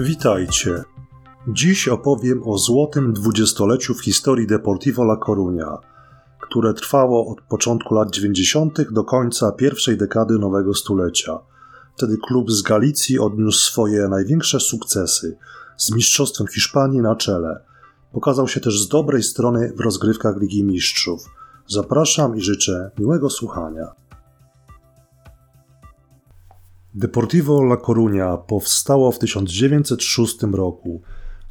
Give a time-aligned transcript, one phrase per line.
[0.00, 0.84] Witajcie.
[1.48, 5.78] Dziś opowiem o złotym dwudziestoleciu w historii Deportivo La Coruña,
[6.40, 8.92] które trwało od początku lat 90.
[8.92, 11.38] do końca pierwszej dekady nowego stulecia.
[11.96, 15.36] Wtedy klub z Galicji odniósł swoje największe sukcesy,
[15.76, 17.60] z Mistrzostwem Hiszpanii na czele.
[18.12, 21.24] Pokazał się też z dobrej strony w rozgrywkach Ligi Mistrzów.
[21.66, 24.07] Zapraszam i życzę miłego słuchania.
[26.94, 31.02] Deportivo La Coruña powstało w 1906 roku.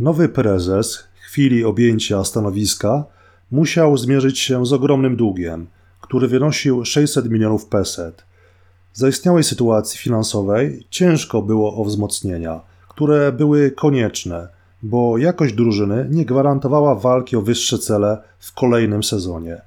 [0.00, 3.04] Nowy prezes w chwili objęcia stanowiska
[3.50, 5.66] musiał zmierzyć się z ogromnym długiem,
[6.00, 8.25] który wynosił 600 milionów peset.
[8.96, 14.48] Zaistniałej sytuacji finansowej ciężko było o wzmocnienia, które były konieczne,
[14.82, 19.60] bo jakość drużyny nie gwarantowała walki o wyższe cele w kolejnym sezonie.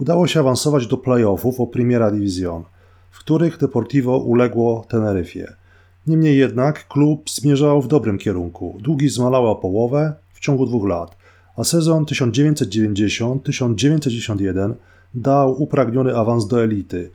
[0.00, 2.62] Udało się awansować do playoffów o Primera División,
[3.10, 5.65] w których Deportivo uległo Teneryfie.
[6.06, 8.78] Niemniej jednak klub zmierzał w dobrym kierunku.
[8.80, 11.16] Długi zmalał o połowę w ciągu dwóch lat,
[11.56, 14.74] a sezon 1990-1991
[15.14, 17.10] dał upragniony awans do elity,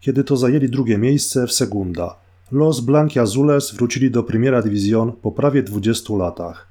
[0.00, 2.16] kiedy to zajęli drugie miejsce w Segunda.
[2.52, 6.66] Los Blanquiazules wrócili do Primera División po prawie 20 latach.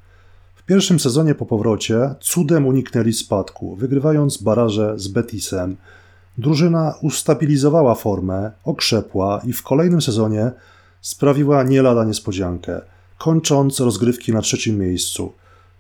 [0.56, 5.78] W pierwszym sezonie po powrocie cudem uniknęli spadku, wygrywając baraże z Betisem.
[6.38, 10.52] Drużyna ustabilizowała formę, okrzepła i w kolejnym sezonie
[11.02, 12.82] sprawiła nie lada niespodziankę,
[13.18, 15.34] kończąc rozgrywki na trzecim miejscu.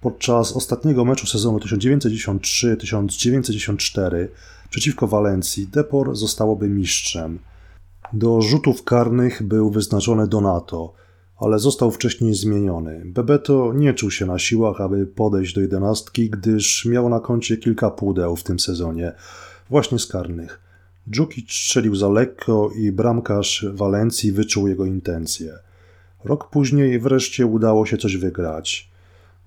[0.00, 4.28] podczas ostatniego meczu sezonu 1993-1994
[4.70, 7.38] przeciwko Walencji, Depor zostałoby mistrzem.
[8.12, 10.92] Do rzutów karnych był wyznaczony Donato–
[11.40, 13.02] ale został wcześniej zmieniony.
[13.04, 17.90] Bebeto nie czuł się na siłach, aby podejść do jedenastki, gdyż miał na koncie kilka
[17.90, 19.12] pudeł w tym sezonie,
[19.70, 20.60] właśnie z karnych.
[21.10, 25.52] Dżukic strzelił za lekko i bramkarz Walencji wyczuł jego intencje.
[26.24, 28.90] Rok później wreszcie udało się coś wygrać.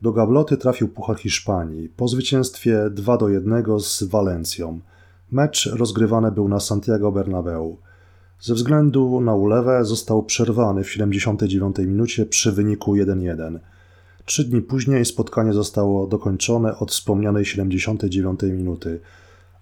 [0.02, 4.80] Do gabloty trafił Puchar Hiszpanii po zwycięstwie 2 do 1 z Walencją.
[5.32, 7.78] Mecz rozgrywany był na Santiago Bernabeu.
[8.44, 13.60] Ze względu na ulewę został przerwany w 79 minucie przy wyniku 1-1.
[14.26, 19.00] Trzy dni później spotkanie zostało dokończone od wspomnianej 79 minuty,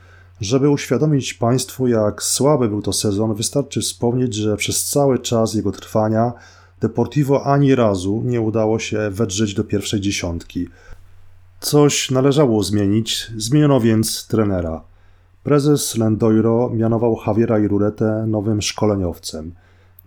[0.41, 5.71] Żeby uświadomić Państwu, jak słaby był to sezon, wystarczy wspomnieć, że przez cały czas jego
[5.71, 6.33] trwania
[6.83, 10.67] Deportivo ani razu nie udało się wedrzeć do pierwszej dziesiątki.
[11.63, 14.83] Coś należało zmienić, zmieniono więc trenera.
[15.43, 19.53] Prezes Lendoiro mianował Javiera Iruretę nowym szkoleniowcem.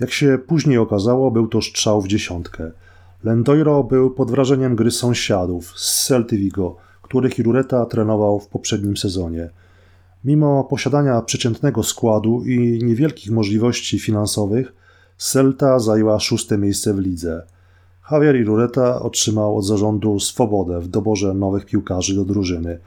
[0.00, 2.70] Jak się później okazało, był to strzał w dziesiątkę.
[3.24, 9.50] Lendoiro był pod wrażeniem gry sąsiadów z Celty Vigo, których Irureta trenował w poprzednim sezonie.
[10.24, 14.77] Mimo posiadania przeciętnego składu i niewielkich możliwości finansowych,
[15.18, 17.42] Celta zajęła szóste miejsce w lidze.
[18.10, 22.78] Javier Irureta otrzymał od zarządu swobodę w doborze nowych piłkarzy do drużyny.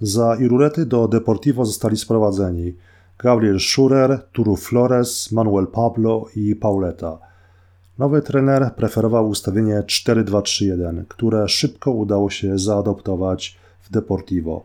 [0.00, 2.74] Za Irurety do Deportivo zostali sprowadzeni
[3.18, 7.18] Gabriel Schurer, Turu Flores, Manuel Pablo i Pauleta.
[7.98, 14.64] Nowy trener preferował ustawienie 4-2-3-1, które szybko udało się zaadoptować w Deportivo.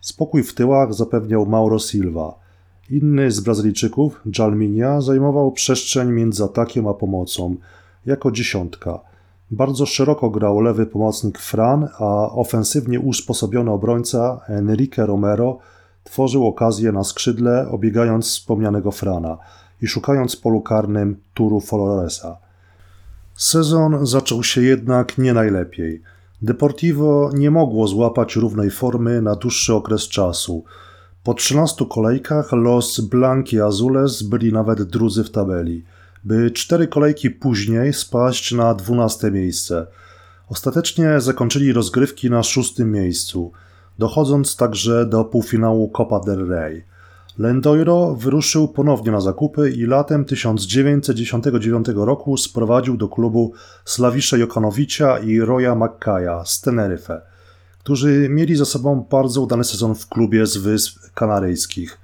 [0.00, 2.34] Spokój w tyłach zapewniał Mauro Silva–
[2.90, 7.56] Inny z Brazylijczyków, Jalminia, zajmował przestrzeń między atakiem a pomocą,
[8.06, 9.00] jako dziesiątka.
[9.50, 15.58] Bardzo szeroko grał lewy pomocnik Fran, a ofensywnie usposobiony obrońca Enrique Romero
[16.04, 19.38] tworzył okazję na skrzydle, obiegając wspomnianego Frana
[19.82, 22.36] i szukając polu karnym Turu Floresa.
[23.36, 26.02] Sezon zaczął się jednak nie najlepiej.
[26.42, 30.64] Deportivo nie mogło złapać równej formy na dłuższy okres czasu–
[31.28, 35.84] po 13 kolejkach Los Blanki Azules byli nawet drudzy w tabeli,
[36.24, 39.86] by cztery kolejki później spaść na 12 miejsce.
[40.48, 43.52] Ostatecznie zakończyli rozgrywki na szóstym miejscu,
[43.98, 46.84] dochodząc także do półfinału Copa del Rey.
[47.38, 53.52] Lendoiro wyruszył ponownie na zakupy i latem 1999 roku sprowadził do klubu
[53.84, 57.20] Slawisza Jokanowicza i Roya McKaya z Teneryfę
[57.88, 61.98] którzy mieli za sobą bardzo udany sezon w klubie z Wysp Kanaryjskich.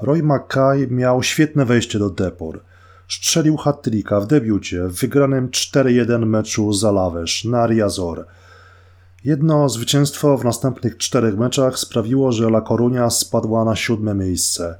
[0.00, 2.60] Roy Mackay miał świetne wejście do Depor.
[3.08, 3.88] Strzelił hat
[4.22, 8.26] w debiucie w wygranym 4-1 meczu za Lawesz na Riazor.
[9.24, 14.78] Jedno zwycięstwo w następnych czterech meczach sprawiło, że La Coruña spadła na siódme miejsce.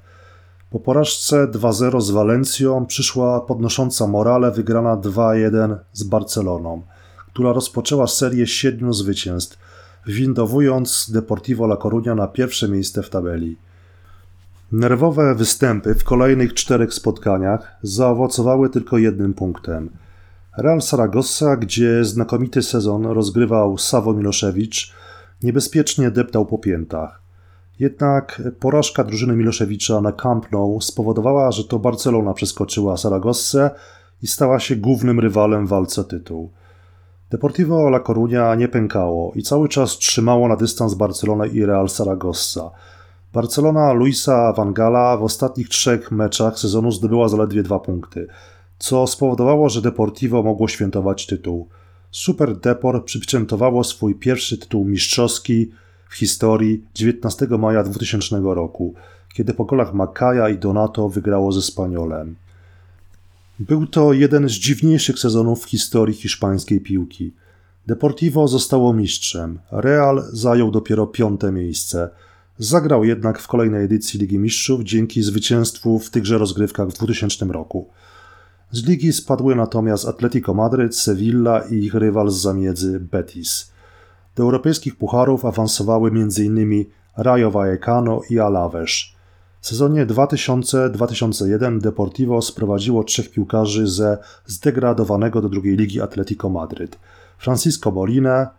[0.71, 6.83] Po porażce 2-0 z Walencją przyszła podnosząca morale wygrana 2-1 z Barceloną,
[7.33, 9.59] która rozpoczęła serię siedmiu zwycięstw–
[10.07, 13.57] windowując Deportivo La Coruña na pierwsze miejsce w tabeli.
[14.73, 19.91] Nerwowe występy w kolejnych czterech spotkaniach zaowocowały tylko jednym punktem.
[20.59, 24.93] Real Saragossa, gdzie znakomity sezon rozgrywał Savo Miloszewicz,
[25.43, 27.23] niebezpiecznie deptał po piętach.
[27.81, 33.71] Jednak porażka drużyny Miloszewicza na Camp Nou spowodowała, że to Barcelona przeskoczyła Saragossę
[34.23, 36.51] i stała się głównym rywalem w walce o tytuł.
[37.33, 42.71] Deportivo La Coruña nie pękało i cały czas trzymało na dystans Barcelonę i Real Saragossa.
[43.33, 48.27] Barcelona Luisa Van Gala w ostatnich trzech meczach sezonu zdobyła zaledwie dwa punkty,
[48.79, 51.69] co spowodowało, że Deportivo mogło świętować tytuł.
[52.11, 55.71] Super Depor przypieczętowało swój pierwszy tytuł mistrzowski
[56.09, 58.95] w historii 19 maja 2000 roku,
[59.35, 62.37] kiedy po golach Makaja i Donato wygrało ze Spaniolem.
[63.69, 67.35] Był to jeden z dziwniejszych sezonów w historii hiszpańskiej piłki.
[67.87, 72.11] Deportivo zostało mistrzem, Real zajął dopiero piąte miejsce.
[72.59, 77.89] Zagrał jednak w kolejnej edycji Ligi Mistrzów dzięki zwycięstwu w tychże rozgrywkach w 2000 roku.
[78.71, 83.73] Z ligi spadły natomiast Atletico Madryt, Sevilla i ich rywal z zamiedzy Betis.
[84.37, 86.85] Do europejskich pucharów awansowały m.in.
[87.17, 88.93] Rayo Vallecano i Alaves.
[89.63, 96.99] W sezonie 2000-2001 Deportivo sprowadziło trzech piłkarzy ze zdegradowanego do drugiej ligi Atletico Madryt.
[97.39, 98.51] Francisco Molina,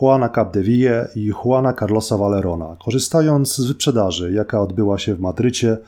[0.00, 5.78] Juana Capdeville i Juana Carlosa Valerona, korzystając z wyprzedaży, jaka odbyła się w Madrycie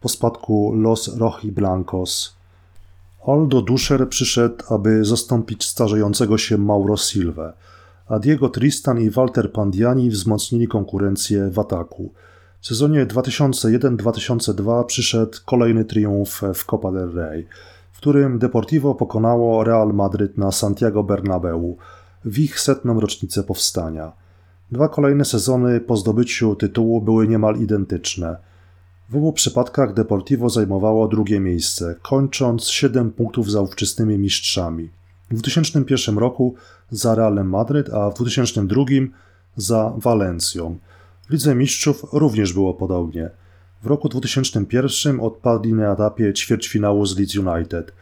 [0.00, 2.34] po spadku Los Rojiblancos.
[3.26, 7.52] Aldo Duscher przyszedł, aby zastąpić starzejącego się Mauro Silva,
[8.08, 12.12] a Diego Tristan i Walter Pandiani wzmocnili konkurencję w ataku.
[12.66, 17.46] W sezonie 2001-2002 przyszedł kolejny triumf w Copa del Rey,
[17.92, 21.76] w którym Deportivo pokonało Real Madryt na Santiago Bernabeu
[22.24, 24.12] w ich setną rocznicę powstania.
[24.72, 28.36] Dwa kolejne sezony po zdobyciu tytułu były niemal identyczne.
[29.10, 34.90] W obu przypadkach Deportivo zajmowało drugie miejsce, kończąc 7 punktów za ówczesnymi mistrzami.
[35.30, 36.54] W 2001 roku
[36.90, 38.84] za Realem Madryt, a w 2002
[39.56, 40.78] za Walencją.
[41.30, 43.30] Lidze Mistrzów również było podobnie.
[43.82, 47.92] W roku 2001 odpadli na etapie ćwierćfinału z Leeds United,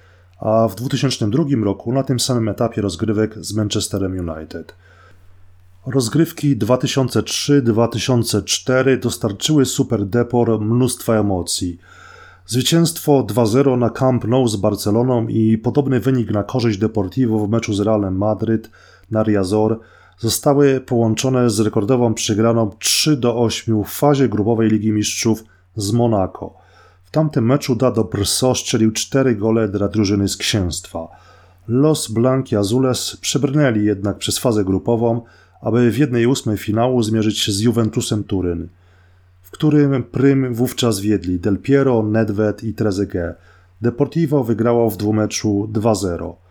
[0.41, 4.75] a w 2002 roku na tym samym etapie rozgrywek z Manchesterem United.
[5.87, 11.79] Rozgrywki 2003-2004 dostarczyły Super Depor mnóstwa emocji.
[12.47, 17.75] Zwycięstwo 2-0 na Camp Nou z Barceloną i podobny wynik na korzyść Deportivo w meczu
[17.75, 18.71] z Realem Madryt
[19.11, 19.81] na Riazor
[20.19, 25.45] zostały połączone z rekordową przegraną 3-8 w fazie grupowej Ligi Mistrzów
[25.77, 26.55] z Monaco.
[27.05, 31.09] W tamtym meczu Dado Brso strzelił 4 gole dla drużyny z księstwa.
[31.69, 35.23] Los Blanki Azules przebrnęli jednak przez fazę grupową,
[35.61, 38.69] aby w jednej ósmej finału zmierzyć się z Juventusem Turyn,
[39.43, 43.37] w którym prym wówczas wiedli Del Piero, Nedved i Trezeguet.
[43.83, 46.44] Deportivo wygrało w dwumeczu 2-0.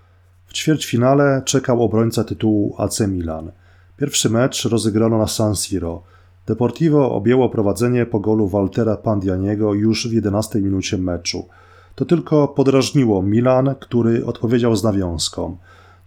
[0.54, 3.52] W ćwierćfinale czekał obrońca tytułu AC Milan.
[3.98, 6.02] Pierwszy mecz rozegrano na San Siro.
[6.48, 11.48] Deportivo objęło prowadzenie po golu Waltera Pandianiego już w 11 minucie meczu.
[11.96, 15.58] To tylko podrażniło Milan, który odpowiedział z nawiązką.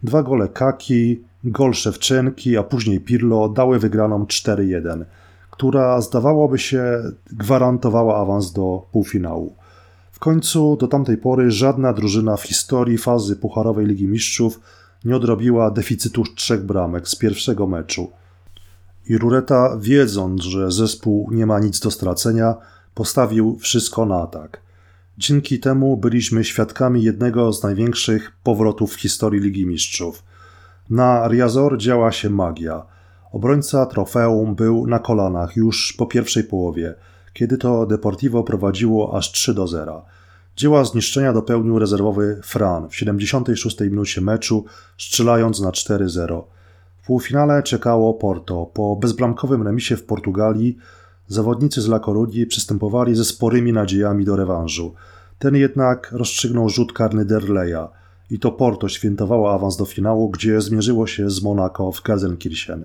[0.03, 5.05] Dwa gole Kaki, gol Szewczenki, a później Pirlo dały wygraną 4-1,
[5.51, 9.55] która zdawałoby się gwarantowała awans do półfinału.
[10.27, 14.61] Końcu do tamtej pory żadna drużyna w historii fazy Pucharowej Ligi Mistrzów
[15.05, 18.11] nie odrobiła deficytu trzech bramek z pierwszego meczu.
[19.09, 22.55] I Rureta, wiedząc, że zespół nie ma nic do stracenia,
[22.95, 24.61] postawił wszystko na atak.
[25.19, 30.23] Dzięki temu byliśmy świadkami jednego z największych powrotów w historii Ligi Mistrzów.
[30.91, 32.83] Na Riazor działa się magia.
[33.33, 36.95] Obrońca trofeum był na kolanach już po pierwszej połowie,
[37.37, 40.05] kiedy to Deportivo prowadziło aż 3 do 0.
[40.57, 44.65] Dzieła zniszczenia dopełnił rezerwowy Fran w 76 minucie meczu,
[44.99, 46.43] strzelając na 4-0.
[47.03, 48.67] W półfinale czekało Porto.
[48.75, 50.77] Po bezbramkowym remisie w Portugalii
[51.29, 54.95] zawodnicy z La Coruni przystępowali ze sporymi nadziejami do rewanżu.
[55.39, 57.89] Ten jednak rozstrzygnął rzut karny Derleya
[58.31, 62.85] i to Porto świętowało awans do finału, gdzie zmierzyło się z Monaco w Gelsenkirchen.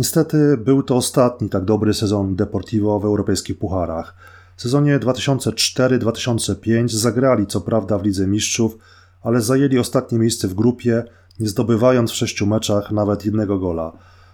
[0.00, 4.14] Niestety był to ostatni tak dobry sezon Deportivo w europejskich pucharach.
[4.56, 8.78] W sezonie 2004-2005 zagrali co prawda w Lidze Mistrzów,
[9.22, 11.04] ale zajęli ostatnie miejsce w grupie,
[11.40, 13.92] nie zdobywając w sześciu meczach nawet jednego gola.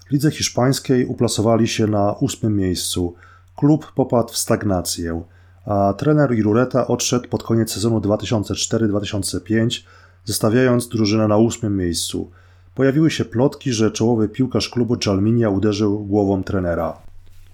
[0.08, 3.14] W lidze hiszpańskiej uplasowali się na ósmym miejscu.
[3.56, 5.22] Klub popadł w stagnację,
[5.64, 9.82] a trener Irureta odszedł pod koniec sezonu 2004-2005,
[10.24, 12.30] zostawiając drużynę na ósmym miejscu.
[12.76, 16.98] Pojawiły się plotki, że czołowy piłkarz klubu Jalminia uderzył głową trenera.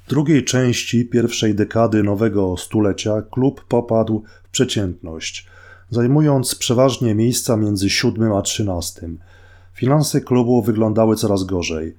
[0.06, 5.46] W drugiej części pierwszej dekady nowego stulecia klub popadł w przeciętność,
[5.90, 9.18] zajmując przeważnie miejsca między siódmym a trzynastym.
[9.74, 11.96] Finanse klubu wyglądały coraz gorzej.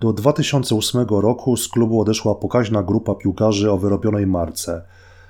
[0.00, 4.82] Do 2008 roku z klubu odeszła pokaźna grupa piłkarzy o wyrobionej marce,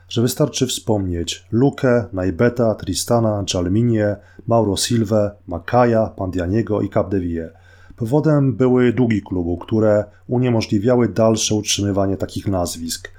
[0.08, 7.50] że wystarczy wspomnieć Lukę, Najbeta, Tristana, Jalminie, Mauro Silva, Makaja, Pandianiego i Capdeville.
[7.96, 13.10] Powodem były długi klubu, które uniemożliwiały dalsze utrzymywanie takich nazwisk.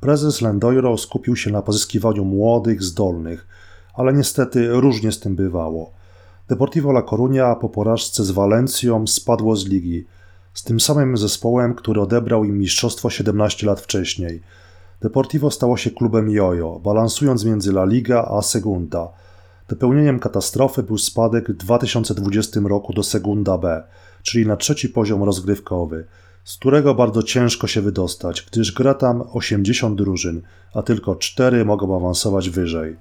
[0.00, 3.46] Prezes Lendoiro skupił się na pozyskiwaniu młodych, zdolnych,
[3.94, 5.92] ale niestety różnie z tym bywało.
[6.48, 10.06] Deportivo La Coruña po porażce z Walencją spadło z ligi,
[10.54, 14.42] z tym samym zespołem, który odebrał im mistrzostwo 17 lat wcześniej.
[15.02, 19.08] Deportivo stało się klubem jojo, balansując między La Liga a Segunda.
[19.68, 23.82] Dopełnieniem katastrofy był spadek w 2020 roku do Segunda B,
[24.22, 26.06] czyli na trzeci poziom rozgrywkowy,
[26.44, 30.42] z którego bardzo ciężko się wydostać, gdyż gra tam 80 drużyn,
[30.74, 32.96] a tylko 4 mogą awansować wyżej.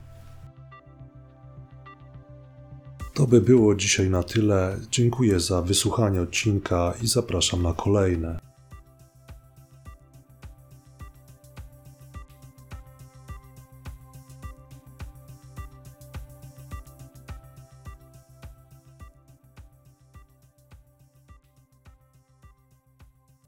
[3.13, 4.77] To by było dzisiaj na tyle.
[4.91, 8.50] Dziękuję za wysłuchanie odcinka i zapraszam na kolejne.